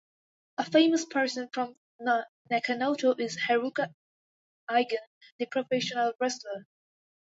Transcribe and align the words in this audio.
A 0.57 0.65
famous 0.65 1.05
person 1.05 1.47
from 1.53 1.75
Nakanoto 2.49 3.19
is 3.19 3.37
Haruka 3.37 3.93
Eigen, 4.67 4.97
the 5.37 5.45
professional 5.45 6.13
wrestler. 6.19 6.65